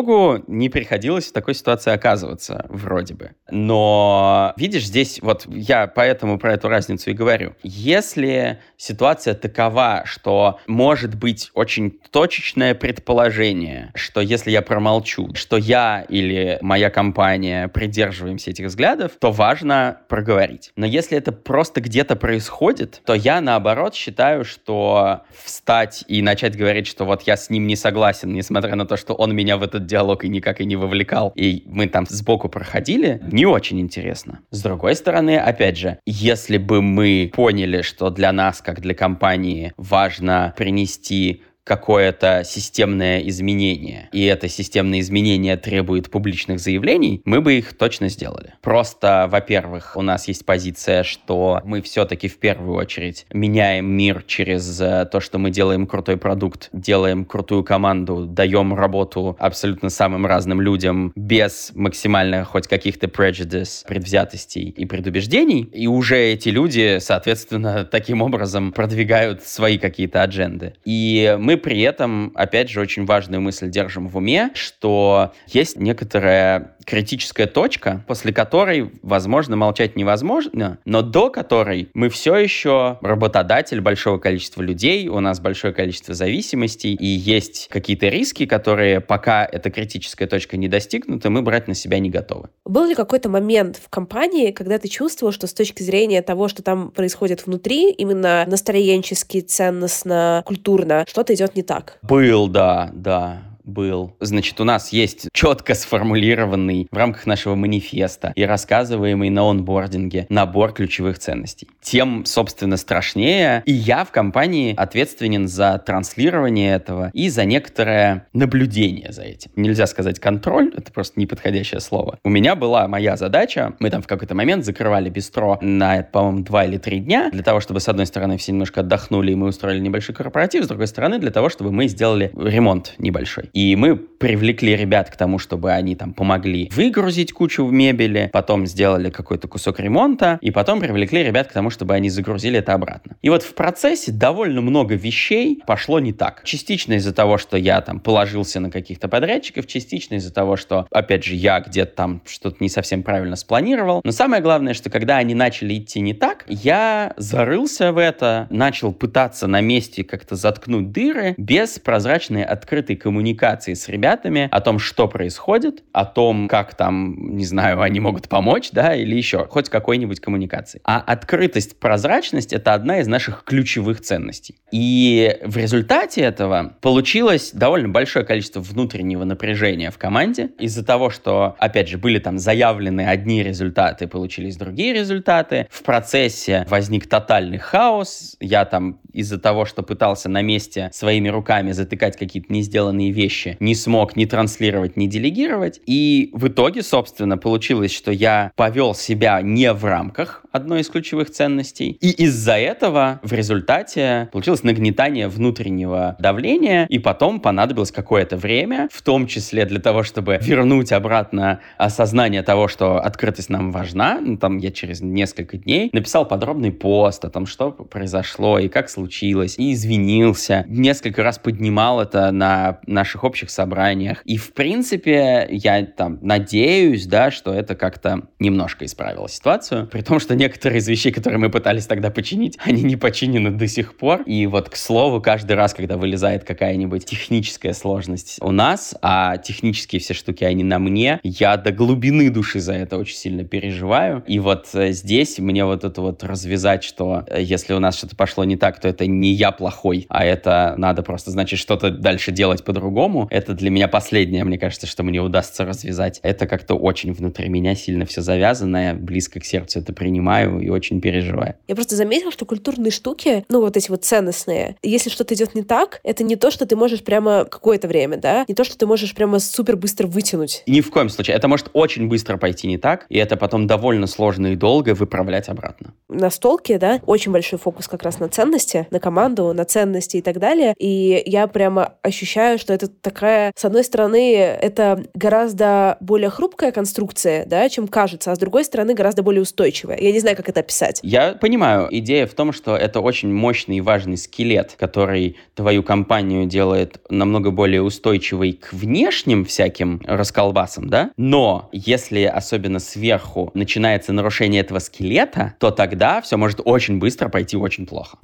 [0.47, 3.31] не приходилось в такой ситуации оказываться, вроде бы.
[3.49, 7.53] Но, видишь, здесь вот я поэтому про эту разницу и говорю.
[7.63, 16.05] Если ситуация такова, что может быть очень точечное предположение, что если я промолчу, что я
[16.09, 20.71] или моя компания придерживаемся этих взглядов, то важно проговорить говорить.
[20.75, 26.87] Но если это просто где-то происходит, то я, наоборот, считаю, что встать и начать говорить,
[26.87, 29.79] что вот я с ним не согласен, несмотря на то, что он меня в это
[29.83, 34.39] этот диалог и никак и не вовлекал, и мы там сбоку проходили, не очень интересно.
[34.51, 39.73] С другой стороны, опять же, если бы мы поняли, что для нас, как для компании,
[39.77, 47.77] важно принести какое-то системное изменение, и это системное изменение требует публичных заявлений, мы бы их
[47.77, 48.55] точно сделали.
[48.61, 54.79] Просто, во-первых, у нас есть позиция, что мы все-таки в первую очередь меняем мир через
[54.81, 60.59] э, то, что мы делаем крутой продукт, делаем крутую команду, даем работу абсолютно самым разным
[60.59, 68.21] людям без максимально хоть каких-то prejudice, предвзятостей и предубеждений, и уже эти люди, соответственно, таким
[68.21, 70.73] образом продвигают свои какие-то адженды.
[70.83, 75.77] И мы мы при этом, опять же, очень важную мысль держим в уме, что есть
[75.77, 83.81] некоторая критическая точка, после которой, возможно, молчать невозможно, но до которой мы все еще работодатель
[83.81, 89.69] большого количества людей, у нас большое количество зависимостей, и есть какие-то риски, которые пока эта
[89.69, 92.49] критическая точка не достигнута, мы брать на себя не готовы.
[92.65, 96.63] Был ли какой-то момент в компании, когда ты чувствовал, что с точки зрения того, что
[96.63, 101.99] там происходит внутри, именно настроенчески, ценностно, культурно, что-то идет не так?
[102.01, 104.15] Был, да, да был.
[104.19, 110.73] Значит, у нас есть четко сформулированный в рамках нашего манифеста и рассказываемый на онбординге набор
[110.73, 111.67] ключевых ценностей.
[111.81, 113.63] Тем, собственно, страшнее.
[113.65, 119.51] И я в компании ответственен за транслирование этого и за некоторое наблюдение за этим.
[119.55, 122.19] Нельзя сказать контроль, это просто неподходящее слово.
[122.23, 126.65] У меня была моя задача, мы там в какой-то момент закрывали бистро на, по-моему, два
[126.65, 129.79] или три дня, для того, чтобы, с одной стороны, все немножко отдохнули, и мы устроили
[129.79, 133.49] небольшой корпоратив, с другой стороны, для того, чтобы мы сделали ремонт небольшой.
[133.53, 139.09] И мы привлекли ребят к тому, чтобы они там помогли выгрузить кучу мебели, потом сделали
[139.09, 143.15] какой-то кусок ремонта, и потом привлекли ребят к тому, чтобы они загрузили это обратно.
[143.21, 146.41] И вот в процессе довольно много вещей пошло не так.
[146.45, 151.23] Частично из-за того, что я там положился на каких-то подрядчиков, частично из-за того, что, опять
[151.23, 154.01] же, я где-то там что-то не совсем правильно спланировал.
[154.03, 158.93] Но самое главное, что когда они начали идти не так, я зарылся в это, начал
[158.93, 164.79] пытаться на месте как-то заткнуть дыры без прозрачной открытой коммуникации коммуникации с ребятами о том,
[164.79, 169.69] что происходит, о том, как там, не знаю, они могут помочь, да, или еще, хоть
[169.69, 170.79] какой-нибудь коммуникации.
[170.85, 174.55] А открытость, прозрачность— это одна из наших ключевых ценностей.
[174.71, 181.55] И в результате этого получилось довольно большое количество внутреннего напряжения в команде из-за того, что,
[181.59, 185.67] опять же, были там заявлены одни результаты, получились другие результаты.
[185.69, 188.37] В процессе возник тотальный хаос.
[188.39, 193.32] Я там из-за того, что пытался на месте своими руками затыкать какие-то не сделанные вещи,
[193.33, 195.81] вещи не смог ни транслировать, ни делегировать.
[195.85, 201.31] И в итоге, собственно, получилось, что я повел себя не в рамках одной из ключевых
[201.31, 201.97] ценностей.
[201.99, 209.01] И из-за этого в результате получилось нагнетание внутреннего давления, и потом понадобилось какое-то время, в
[209.01, 214.19] том числе для того, чтобы вернуть обратно осознание того, что открытость нам важна.
[214.21, 218.89] Ну, там я через несколько дней написал подробный пост о том, что произошло и как
[218.89, 220.65] случилось, и извинился.
[220.67, 224.21] Несколько раз поднимал это на наших наших общих собраниях.
[224.25, 229.87] И, в принципе, я там надеюсь, да, что это как-то немножко исправило ситуацию.
[229.87, 233.67] При том, что некоторые из вещей, которые мы пытались тогда починить, они не починены до
[233.67, 234.21] сих пор.
[234.23, 239.99] И вот, к слову, каждый раз, когда вылезает какая-нибудь техническая сложность у нас, а технические
[239.99, 244.23] все штуки, они на мне, я до глубины души за это очень сильно переживаю.
[244.27, 248.15] И вот э, здесь мне вот это вот развязать, что э, если у нас что-то
[248.15, 252.31] пошло не так, то это не я плохой, а это надо просто, значит, что-то дальше
[252.31, 253.27] делать по-другому, по-другому.
[253.31, 256.19] Это для меня последнее, мне кажется, что мне удастся развязать.
[256.23, 260.69] Это как-то очень внутри меня сильно все завязано, я близко к сердцу это принимаю и
[260.69, 261.55] очень переживаю.
[261.67, 265.63] Я просто заметила, что культурные штуки, ну вот эти вот ценностные, если что-то идет не
[265.63, 268.85] так, это не то, что ты можешь прямо какое-то время, да, не то, что ты
[268.85, 270.63] можешь прямо супер быстро вытянуть.
[270.67, 271.35] Ни в коем случае.
[271.35, 275.49] Это может очень быстро пойти не так, и это потом довольно сложно и долго выправлять
[275.49, 275.93] обратно.
[276.09, 280.21] На столке, да, очень большой фокус как раз на ценности, на команду, на ценности и
[280.21, 280.73] так далее.
[280.77, 287.45] И я прямо ощущаю, что это такая, с одной стороны, это гораздо более хрупкая конструкция,
[287.45, 289.97] да, чем кажется, а с другой стороны, гораздо более устойчивая.
[289.99, 290.99] Я не знаю, как это описать.
[291.03, 291.87] Я понимаю.
[291.91, 297.51] Идея в том, что это очень мощный и важный скелет, который твою компанию делает намного
[297.51, 301.11] более устойчивой к внешним всяким расколбасам, да?
[301.17, 307.57] Но если особенно сверху начинается нарушение этого скелета, то тогда все может очень быстро пойти
[307.57, 308.17] очень плохо.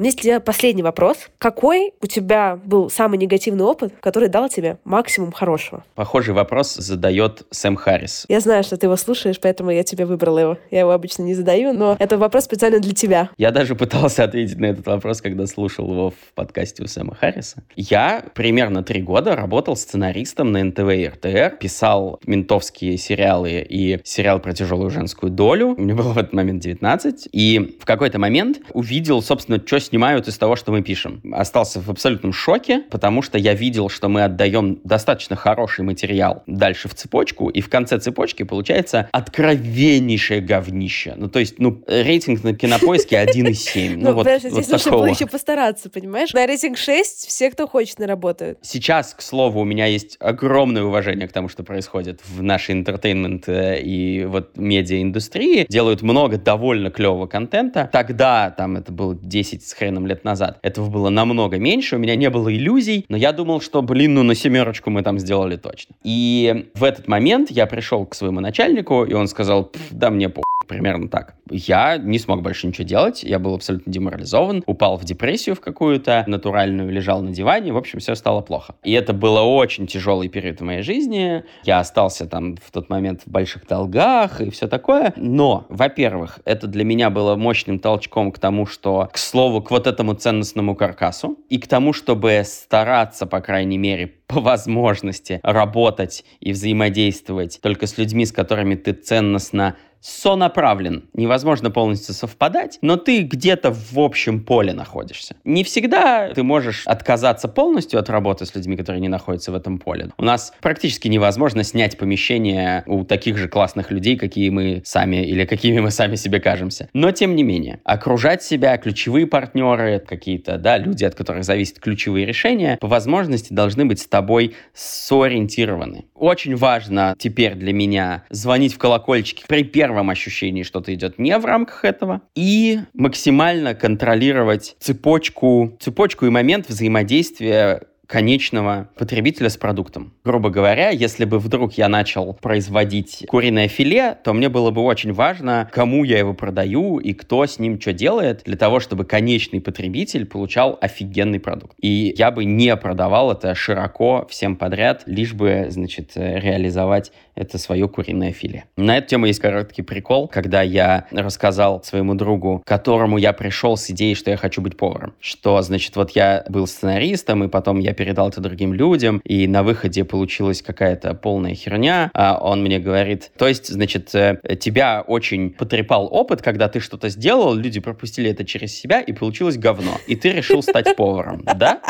[0.00, 1.28] У меня есть для тебя последний вопрос.
[1.36, 5.84] Какой у тебя был самый негативный опыт, который дал тебе максимум хорошего?
[5.94, 8.24] Похожий вопрос задает Сэм Харрис.
[8.26, 10.58] Я знаю, что ты его слушаешь, поэтому я тебе выбрала его.
[10.70, 13.28] Я его обычно не задаю, но это вопрос специально для тебя.
[13.36, 17.62] Я даже пытался ответить на этот вопрос, когда слушал его в подкасте у Сэма Харриса.
[17.76, 24.40] Я примерно три года работал сценаристом на НТВ и РТР, писал ментовские сериалы и сериал
[24.40, 25.74] про тяжелую женскую долю.
[25.76, 27.28] Мне было в этот момент 19.
[27.32, 31.20] И в какой-то момент увидел, собственно, что снимают из того, что мы пишем.
[31.32, 36.88] Остался в абсолютном шоке, потому что я видел, что мы отдаем достаточно хороший материал дальше
[36.88, 41.14] в цепочку, и в конце цепочки получается откровеннейшее говнище.
[41.16, 43.96] Ну, то есть, ну, рейтинг на кинопоиске 1,7.
[43.96, 46.32] Ну, вот, здесь нужно было еще постараться, понимаешь?
[46.32, 48.58] На рейтинг 6 все, кто хочет, на работают.
[48.62, 53.48] Сейчас, к слову, у меня есть огромное уважение к тому, что происходит в нашей интертеймент
[53.48, 55.66] э, и вот медиа-индустрии.
[55.68, 57.90] Делают много довольно клевого контента.
[57.92, 62.14] Тогда, там, это было 10 с хреном лет назад, этого было намного меньше, у меня
[62.16, 65.94] не было иллюзий, но я думал, что, блин, ну на семерочку мы там сделали точно.
[66.04, 70.42] И в этот момент я пришел к своему начальнику, и он сказал, да мне по
[70.70, 71.34] примерно так.
[71.50, 76.22] Я не смог больше ничего делать, я был абсолютно деморализован, упал в депрессию в какую-то
[76.28, 78.76] натуральную, лежал на диване, в общем, все стало плохо.
[78.84, 81.42] И это было очень тяжелый период в моей жизни.
[81.64, 85.12] Я остался там в тот момент в больших долгах и все такое.
[85.16, 89.86] Но, во-первых, это для меня было мощным толчком к тому, что, к слову, к вот
[89.86, 96.50] этому ценностному каркасу и к тому, чтобы стараться, по крайней мере, по возможности работать и
[96.50, 101.08] взаимодействовать только с людьми, с которыми ты ценностно сонаправлен.
[101.14, 105.36] Невозможно полностью совпадать, но ты где-то в общем поле находишься.
[105.44, 109.78] Не всегда ты можешь отказаться полностью от работы с людьми, которые не находятся в этом
[109.78, 110.10] поле.
[110.16, 115.44] У нас практически невозможно снять помещение у таких же классных людей, какие мы сами или
[115.44, 116.88] какими мы сами себе кажемся.
[116.92, 122.26] Но тем не менее, окружать себя, ключевые партнеры, какие-то, да, люди, от которых зависят ключевые
[122.26, 126.06] решения, по возможности должны быть с тобой сориентированы.
[126.14, 131.36] Очень важно теперь для меня звонить в колокольчики при первом первом ощущении что-то идет не
[131.36, 140.12] в рамках этого, и максимально контролировать цепочку, цепочку и момент взаимодействия конечного потребителя с продуктом.
[140.24, 145.12] Грубо говоря, если бы вдруг я начал производить куриное филе, то мне было бы очень
[145.12, 149.60] важно, кому я его продаю и кто с ним что делает, для того, чтобы конечный
[149.60, 151.76] потребитель получал офигенный продукт.
[151.80, 157.88] И я бы не продавал это широко всем подряд, лишь бы, значит, реализовать это свое
[157.88, 158.64] куриное филе.
[158.76, 163.88] На эту тему есть короткий прикол, когда я рассказал своему другу, которому я пришел с
[163.90, 165.14] идеей, что я хочу быть поваром.
[165.20, 169.62] Что, значит, вот я был сценаристом, и потом я передал это другим людям, и на
[169.62, 172.10] выходе получилась какая-то полная херня.
[172.14, 177.10] А он мне говорит, то есть, значит, э, тебя очень потрепал опыт, когда ты что-то
[177.10, 179.98] сделал, люди пропустили это через себя, и получилось говно.
[180.06, 181.82] И ты решил стать поваром, да?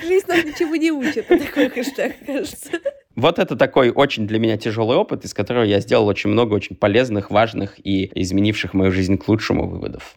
[0.00, 1.28] Жизнь нас ничего не учит.
[1.28, 2.70] Такой хэштег, кажется.
[3.16, 6.74] Вот это такой очень для меня тяжелый опыт, из которого я сделал очень много очень
[6.74, 10.16] полезных, важных и изменивших мою жизнь к лучшему выводов.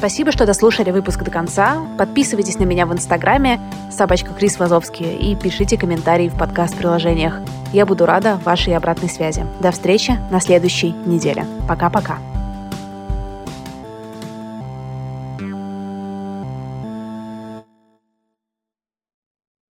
[0.00, 1.76] Спасибо, что дослушали выпуск до конца.
[1.98, 7.38] Подписывайтесь на меня в Инстаграме собачка Крис Вазовский и пишите комментарии в подкаст-приложениях.
[7.74, 9.44] Я буду рада вашей обратной связи.
[9.60, 11.44] До встречи на следующей неделе.
[11.68, 12.16] Пока-пока.